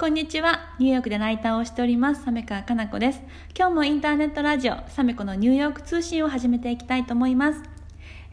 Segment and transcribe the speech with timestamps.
[0.00, 0.60] こんにちは。
[0.78, 3.20] ニューヨークでライターをしております、サメカかな子です。
[3.52, 7.60] 今日もインターネットラジオ、サメコのニューヨーク通信を始めていきたいと思います。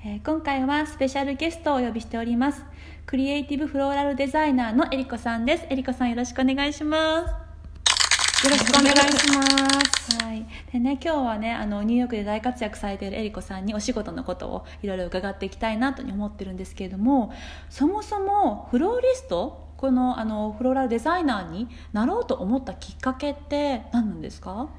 [0.05, 2.63] えー今回はスペシャルゲストをお呼びしております。
[3.07, 5.65] クリエイティブフローラルデザイナーのえりこさんです。
[5.67, 8.45] えりこさんよろしくお願いします。
[8.45, 10.23] よろしくお願いします。
[10.23, 17.33] はい、でね今日はねあのニューヨークで大活躍されているえりこさんにお仕事のことをいろいろ伺っていきたいなと思ってるんですけれども
[17.71, 24.69] そもそもフローリストこのあのフローラルデザイナーになろうと思ったきっかけって何なんですか？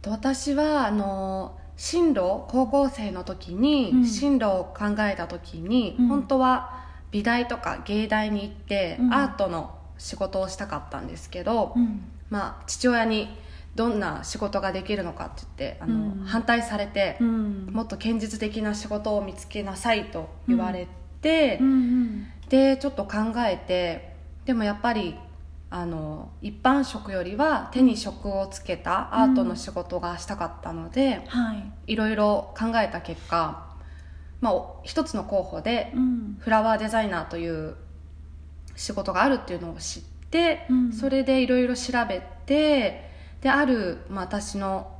[0.00, 4.06] と私はあの進路高校生の時に、うん。
[4.06, 6.08] 進路を考えた時に、うん。
[6.08, 9.14] 本当は美大とか芸大に行って、うん。
[9.14, 12.02] アートの仕事をしたかったんですけど、うん。
[12.30, 13.28] まあ、父親に
[13.74, 16.24] どんな仕事ができるのかって言ってあの、うん。
[16.24, 17.68] 反対されて、うん。
[17.72, 20.86] もっと現実的な仕事を見つけなさいと言われ
[21.22, 21.58] て、
[22.48, 24.11] でちょっと考えて
[24.44, 25.16] でもやっぱり
[25.70, 31.54] あの一般職よりは手に職をつけたアートの仕事がしたかったので、は
[31.86, 33.64] い、いろいろ考えた結果、
[34.42, 36.36] まあ、お一つの候補でうん。
[36.40, 37.76] フラワーデザイナーという
[38.76, 40.92] 仕事があるっていうのを知って、うん。
[40.92, 44.92] それでいろいろ調べてである、まあ、私の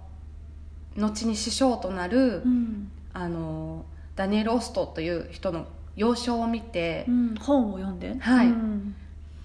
[0.97, 2.91] 後に師匠となる、うん。
[3.13, 3.85] あの
[4.17, 8.17] ダニエル・オストという人の幼少を見てう、ん、本を読んで？
[8.19, 8.47] はい。
[8.47, 8.95] うん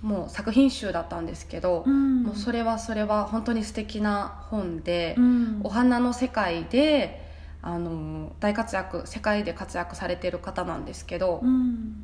[0.02, 2.23] もう作品集だったんですけど、うん。
[2.23, 5.62] もうそれはそれは本当に素敵な本で、うん。
[5.64, 7.26] お花の世界で
[7.62, 12.03] あの大活躍世界で活躍されてる方なんですけど、うん。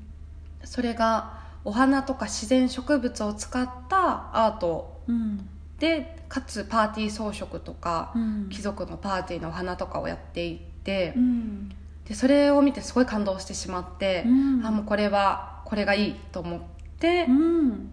[0.63, 5.49] それがお花とか自然植物を使ったアートうん。
[5.79, 8.49] でかつパーティー装飾とか、うん。
[8.49, 11.69] 貴族のパーティーのお花とかをやっていて、うん。
[12.07, 14.29] でそれを見てすごい感動してしまって、う
[14.61, 14.65] ん。
[14.65, 17.89] あもうこれはこれがいいと思って、うん。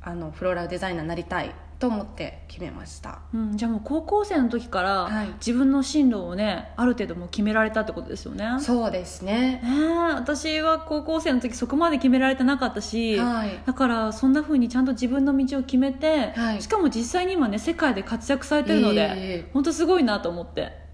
[0.00, 3.18] あのフローラルデザイナーになりたいと思って決めました。
[3.34, 5.26] うん、じゃあもう高校生の時からはい。
[5.38, 8.46] 自分の進路をねある程度もう決められたってことですよね。
[8.60, 9.60] そうですね。
[9.62, 13.60] ねえ私は高校生の時そこまで決められてなかったし、はい。
[13.66, 16.62] だからそんな風にちゃんと自分の道を決めて、はい。
[16.62, 19.08] しかも実際に今ね世界で活躍されてるので、いえい
[19.40, 19.50] え。
[19.52, 20.85] 本当すごいなと思って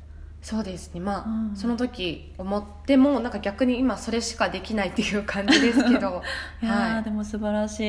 [0.43, 1.01] そうですね。
[1.01, 1.57] まあ、うん。
[1.57, 6.23] その時思ってもなんか逆に今それしかできないっていう感じですけど。
[6.61, 7.85] いやー、はでも素晴らしい。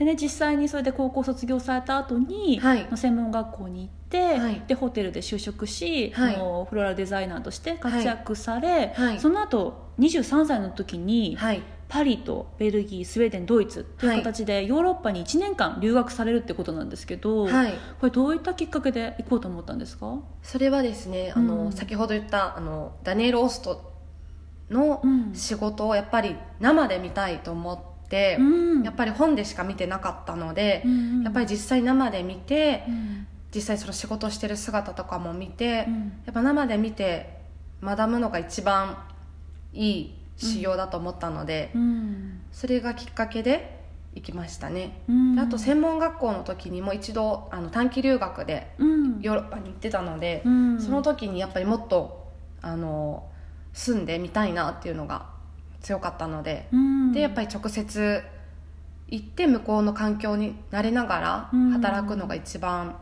[0.00, 2.88] でね実際にそれで高校卒業された後に、はい。
[2.96, 4.62] 専門学校に行って、はい。
[4.66, 6.34] でホテルで就職し、はい。
[6.34, 9.20] フローラルデザイナーとして活躍され、はい。
[9.20, 11.62] その後23歳の時に、い、はい、
[11.92, 17.74] パリとベルギースウェーデンドイツという形でヨーロッパに1年間留学されるってことなんですけど、はい。
[18.00, 23.92] これどういったきっかけで行こうと思ったんですか、それはですねあの、うん先ほど言ったあのダニエル・オースト
[24.70, 25.34] のうん。
[25.34, 28.42] 仕事をやっぱり生で見たいと思って、う
[28.78, 28.82] ん。
[28.84, 33.26] やっぱり本でしか見てなかったので、うんやっぱり実際生で見て、うん。
[33.54, 36.22] 実際その仕事してる姿とかも見て、うん。
[36.24, 37.42] やっぱ生で見て
[37.82, 38.96] 学ぶのが一番
[39.74, 42.40] いい仕様だと思ったので、うん。
[42.52, 43.80] それがきっかけで
[44.14, 45.34] 行きましたね、うん。
[45.36, 49.20] であと専門学校の時にも一度あの短期留学でうん。
[49.20, 50.80] ヨーロッパに行ってたので、うん。
[50.80, 53.28] その時にやっぱりもっとあの
[53.72, 55.26] 住んでみたいなっていうのが
[55.80, 57.12] 強かったので、うん。
[57.12, 58.22] でやっぱり直接
[59.08, 62.96] 行って向こうの環境に慣れながらうん働くのが一番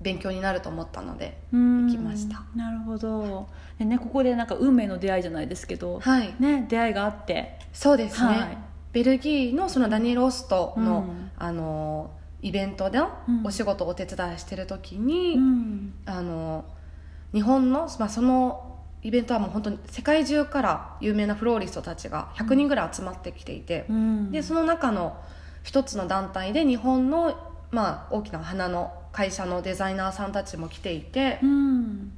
[0.00, 1.86] 勉強になると思ったので、うん。
[1.86, 2.42] 行きました。
[2.54, 3.48] なるほど。
[3.78, 6.34] で、ね、ここでなんか運命の出会いじゃないですけど、はい。
[6.38, 7.58] ね、出会いがあって。
[7.72, 8.58] そうですね、はい。
[8.92, 11.30] ベルギーのそのダニエル・オストの,、うん。
[11.36, 12.10] あの
[12.42, 13.42] イベントでうん。
[13.44, 15.94] お仕事をお手伝いしてる時に、うん。
[16.04, 16.64] あの
[17.32, 24.32] 日本の、まあ、そのイベントはもう本当に世界中から有名なフローリストたちが100人ぐらい集まってきていて、うん。
[24.32, 25.16] でその中の
[25.62, 32.12] 一つの団体で日本の、まあ、大きな花の会社のデザイナーさんたちも来ていて、うん。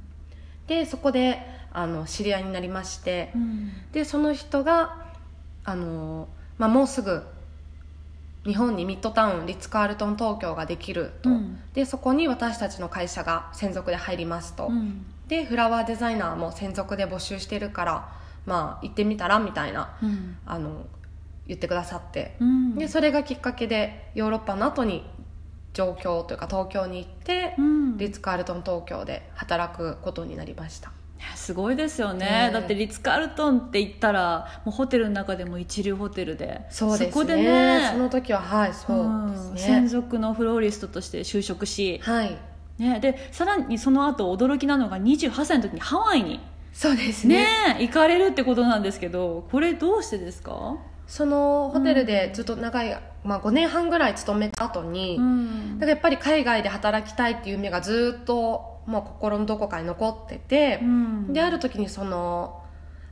[0.67, 1.39] でそこで
[1.71, 3.71] あの知り合いになりまして、うん。
[3.91, 5.05] でその人が
[5.63, 6.27] あの、
[6.57, 7.23] まあ、もうすぐ
[8.45, 11.59] 日本にミッドタウンリッツ・カールトン東京ができると、うん。
[11.73, 15.05] でそこに私たちの会社が専属で入りますと、うん。
[15.27, 18.09] でフラワーデザイナーも専属で募集してるから
[18.45, 20.37] まあ行ってみたらみたいなうん。
[20.45, 20.85] あの
[21.47, 22.75] 言ってくださって、うん。
[22.75, 25.03] でそれがきっかけでヨーロッパの後に
[25.79, 27.97] 上京というか東京に行って、うん。
[27.97, 30.91] リッツ・カールトン東京で働くことになりました。
[31.35, 36.61] すごいですよね、ねだってリッツ・カールトンって言ったらもうホテルの中でも一流ホテルで。
[36.69, 37.11] そうですね。
[37.11, 37.89] こでね。
[37.91, 39.55] その時ははいそうですん。
[39.55, 42.37] ね、専属のフローリストとして就職し、はい。
[42.77, 46.39] ね、でさらにその後驚きなのが28歳の時にハワイに、
[46.73, 47.45] そうですね。
[47.75, 50.77] ね行かれるってことなんですけどこれどうしてですか？
[51.09, 55.79] そのホテルでずっと長い、まあ、5年半ぐらい勤めた後に、うん。
[55.79, 61.33] だからやっぱり海外で働きたいっていう夢がずっともう心のどこかに残っててう、ん。
[61.33, 62.61] である時にその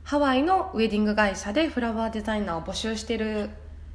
[0.04, 3.50] ハワイのウェディング会社でフラワーデザイナーを募集してる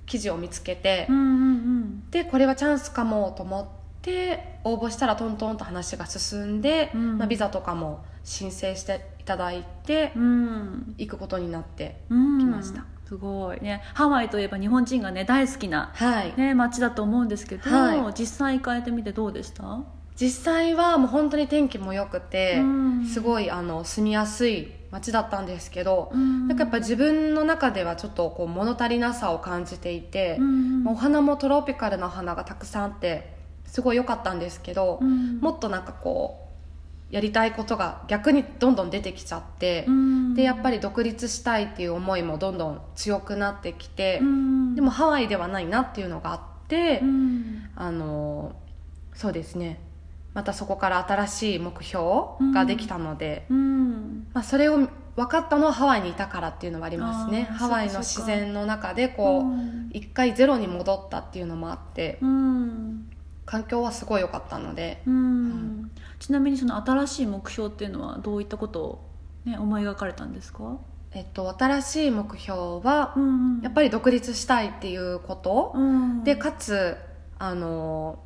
[0.06, 3.68] 記事を見つけて、うんうんでこれはチャンスかもと思っ
[4.02, 7.18] て応募したらトントンと話が進んで、うん。
[7.18, 10.24] まあ、ビザとかも申請していただいてうん。
[10.24, 12.38] うん行くことになってうん。
[12.40, 12.84] 来ました
[13.14, 13.62] すごい。
[13.62, 18.14] ねハワイといえば日本人がね大好きな、はい、ね、街だと思うんですけど、はい。
[18.20, 19.84] 実際行かれてみてどうでした？
[20.16, 23.06] 実際はもう本当に天気も良くて、うん。
[23.06, 26.48] すごいあの住みやすい街だったんですけど、うん。
[26.48, 35.40] なんかやっぱ自分の中ではちょっとこう物足りなさを感じていて、うんまあお花もトロピカルなお花がたくさんあってすごい良かったんですけど、うん。
[35.40, 36.43] もっとなんかこう
[37.14, 40.34] やりたいことが逆にどんどん出てきちゃって、うん。
[40.34, 44.74] でやっぱり独立したいっていう思いもどんどん強くなってきて、うん。
[44.74, 47.70] でもハワイではないなっていうのがあって、うん。
[47.76, 48.56] あの
[49.14, 49.80] そうですね。
[50.34, 52.04] またそこから新しい目標
[52.52, 54.28] ができたので、うん。
[54.34, 57.44] まあ、それを分かったのはハワイにいたからっていうのはありますね。
[57.44, 59.92] ハワイの自然の中でこう、うん。
[59.94, 63.08] 一回ゼロに戻ったっていうのもあってうん。
[63.46, 65.83] 環境はすごい良かったのでうん
[66.24, 69.10] ちなみにその新しい目標っていうのはどういったことを、
[69.44, 70.78] ね、思い描かれたんですか、
[71.12, 76.96] えっと、新しい目標は、んやっぱり独立したいっていうこと、うんでかつ
[77.38, 78.20] あの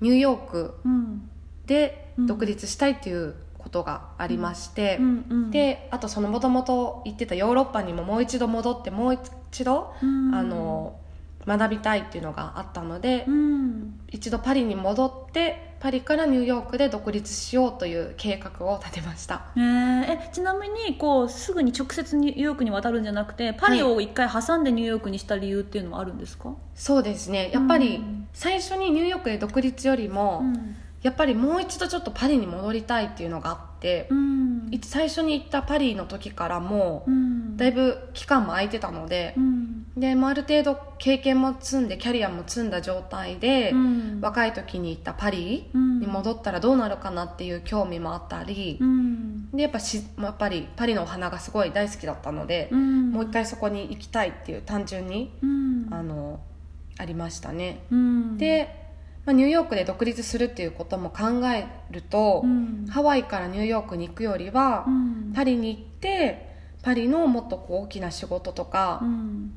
[0.00, 1.30] ニューヨークうん。
[1.66, 2.26] でうん。
[2.26, 9.14] 独立したいっていうことがありまして、うんうんであとそのもともと行ってたヨーロッパにももう一度戻ってもう
[9.52, 10.34] 一度、うん。
[10.34, 10.98] あの
[11.46, 14.00] 学びたいっていうのがあったので、うん。
[14.08, 19.46] 一度パリに戻ってパリからニューヨークで独立しようという計画を立てました。
[19.56, 19.60] え。
[19.60, 27.50] ーえちなみにこうすぐに直接ニューヨークに渡るんじゃなくてパリを一回挟んでニューヨークにした理由っていうのはあるんですか、そうですね。
[27.52, 28.28] やっぱりうん。
[28.32, 30.76] 最初にニューヨークで独立よりも、うん。
[31.02, 33.73] やっぱりもう一度ちょっとパリに戻りたいっていうのがあって、
[34.10, 34.68] うん。
[34.70, 37.56] い最初に行ったパリの時からもうん。
[37.56, 39.86] だいぶ期間も空いてたのでう、ん。
[39.96, 44.20] でまあある程度経験も積んでキャリアも積んだ状態で、うん。
[44.20, 46.00] 若い時に行ったパリうん。
[46.00, 49.50] に戻ったらどうなるかなっていう興味もあったり、うん。
[49.52, 53.12] でやっぱしやっぱりパリのお花がすごい大好きだったので、うん。
[53.12, 55.88] もう一回そこに行きたいっていう単純にうん。
[55.90, 56.40] あの
[56.96, 58.38] ありましたね、うん。
[58.38, 58.83] で、
[59.26, 62.86] まあ、ニューヨークで独立するっていうことも考えると、うん。
[62.88, 65.32] ハワイからニューヨークに行くよりは、うん。
[65.34, 69.54] パリに行ってパリのもっとこう大きな仕事とか、うん。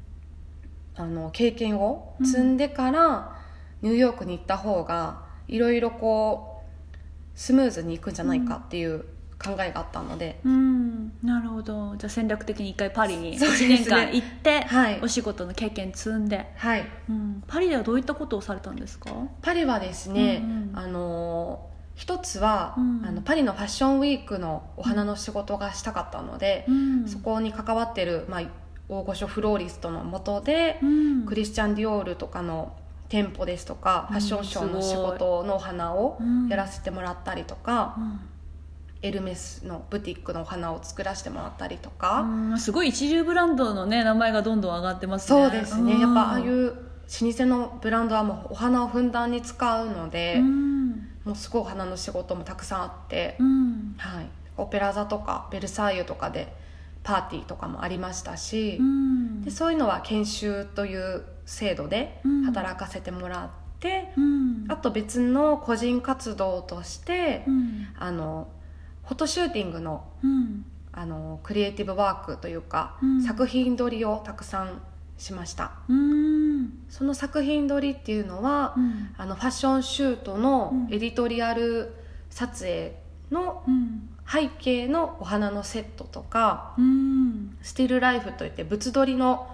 [0.96, 3.38] あの経験を積んでから
[3.82, 6.64] ニューヨークに行った方がいろいろこ
[6.94, 9.06] うスムーズにいくんじゃないかっていう
[9.44, 11.96] 考えがあったので、うんなるほど。
[11.98, 15.00] じゃあ戦略的に一回パリにそうです1ね年間行って、はい。
[15.02, 16.86] お仕事の経験積んで、はい。
[17.10, 19.12] うん、パリではどういったことをされたんですか？
[19.42, 20.80] パリはですね、うんうん。
[20.80, 23.06] あの一つは、うん。
[23.06, 27.08] あのパリのファッションウィークのお花の仕事がしたかったので、うん。
[27.08, 28.42] そこに関わってる、まあ、
[28.90, 31.26] 大御所フローリストのもとで、うん。
[31.26, 32.76] クリスチャン・ディオールとかの
[33.10, 34.20] 店舗ですとか、うん。
[34.20, 36.48] ファッションショーの仕事のお花をうん。
[36.48, 38.20] やらせてもらったりとか、うん
[39.02, 45.42] エルメスのブティックのお花を作らせてもらったりとか、うんすごい一流ブランドのね名前がどんどん上がってますね。
[45.42, 46.00] そうですね、ん。
[46.00, 46.66] やっぱああいう
[47.22, 50.92] 老舗のブランドはもうお花をふんだんに使うので、うん。
[51.24, 53.96] もうすごいお花の仕事もたくさんあって、うん。
[53.98, 56.54] はい、オペラ座とかベルサイユとかで
[57.04, 59.42] パーティーとかもありましたし、うん。
[59.42, 62.44] でそういうのは研修という制度でうん。
[62.44, 63.50] 働かせてもらっ
[63.80, 64.66] て、うん。
[64.68, 67.88] あと別の個人活動として、うん。
[67.98, 68.48] あの
[69.08, 70.66] フォトシューティングのうん。
[70.92, 73.24] あのクリエイティブワークというか、うん。
[73.24, 74.82] 作品撮りをたくさん
[75.18, 75.72] しました。
[75.88, 76.70] うん。
[76.90, 79.10] その作品撮りっていうのは、うん。
[79.18, 80.94] あのファッションシュートのうん。
[80.94, 81.94] エディトリアル
[82.30, 82.96] 撮影
[83.32, 84.10] のうん。
[84.30, 87.58] 背景のお花のセットとかうん。
[87.62, 89.48] スティルライフといって物撮りの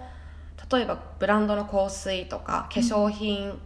[0.70, 3.58] 例えばブランドの香水とか化粧品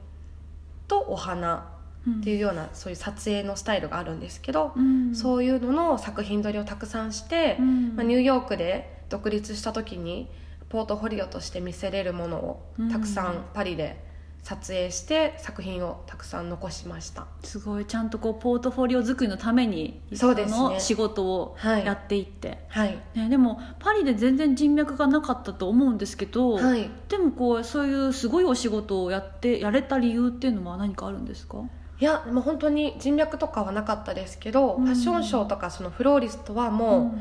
[0.87, 1.67] とお花
[2.07, 5.15] っていうようなそういう撮影のスタイルがあるんですけど、うん。
[5.15, 7.97] そういうのの作品撮りをたくさんして、うん。
[7.97, 10.31] まあ、ニューヨークで独立した時に
[10.69, 14.07] ポートフォリオとして見せれるものをたくさうんんパリで
[14.43, 17.27] 撮影して作品をたくさん残しました。
[17.43, 17.85] すごい。
[17.85, 20.57] ちゃんとこうポートフォリオ作りのためにそうですね。
[20.57, 22.99] その仕事をはいやっていって、はい。
[23.15, 26.91] ね、でもパリで全然人脈がなかったと思うんですけど、はい。
[27.09, 31.59] でもこうそういうすごいお仕事をやってやれた理由っていうのは何かあるんですか？
[32.01, 34.85] いやもう本当に人脈とかはなかったですけど、うん。
[34.85, 37.19] ファッションショーとかそのフローリストはもう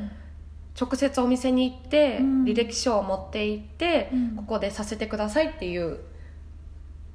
[0.79, 2.43] 直接お店に行って、うん。
[2.43, 4.35] 履歴書を持って行って、うん。
[4.35, 5.99] ここでさせてくださいっていう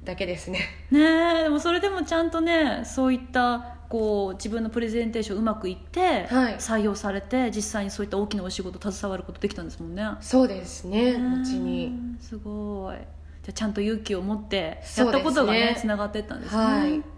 [0.03, 0.59] だけですね。
[0.91, 6.55] ねえでもそれでもちゃんとねそういったこう自分のプレゼンテーションうまくいって、はい。
[6.55, 10.05] 採用されて実際にそういった大きなお仕事携わることできたんですもんね。
[10.19, 12.17] そうですねね後に。
[12.19, 12.97] すごい。
[13.43, 17.12] じゃあちゃんと勇気を持ってやったことがねつながっていったんですね、はい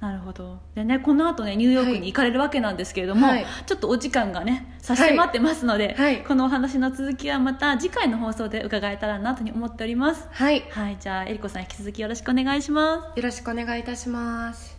[0.00, 0.58] なるほど。
[0.74, 3.46] でねこの後ねニューヨークに行かれるわけなんですけれども、はい。
[3.66, 6.22] ちょっとお時間がね差し迫ってますので、はい。
[6.22, 10.28] このお話の続きはまた次回の放送で伺えたらなと思っております。
[10.30, 10.64] はい。
[10.70, 13.18] はいじゃあえりこさん引き続きよろしくお願いします。
[13.18, 14.75] よろしくお願いいたします